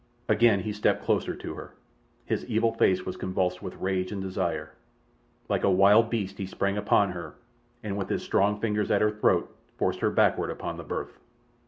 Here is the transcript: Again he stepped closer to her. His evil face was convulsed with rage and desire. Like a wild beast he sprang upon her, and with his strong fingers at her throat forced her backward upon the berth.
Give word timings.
Again 0.27 0.61
he 0.61 0.73
stepped 0.73 1.03
closer 1.03 1.35
to 1.35 1.53
her. 1.53 1.75
His 2.25 2.43
evil 2.45 2.73
face 2.73 3.05
was 3.05 3.17
convulsed 3.17 3.61
with 3.61 3.75
rage 3.77 4.11
and 4.11 4.19
desire. 4.19 4.71
Like 5.47 5.63
a 5.63 5.69
wild 5.69 6.09
beast 6.09 6.39
he 6.39 6.47
sprang 6.47 6.75
upon 6.75 7.11
her, 7.11 7.35
and 7.83 7.95
with 7.99 8.09
his 8.09 8.23
strong 8.23 8.59
fingers 8.59 8.89
at 8.89 9.01
her 9.01 9.11
throat 9.11 9.55
forced 9.77 9.99
her 9.99 10.09
backward 10.09 10.49
upon 10.49 10.77
the 10.77 10.83
berth. 10.83 11.19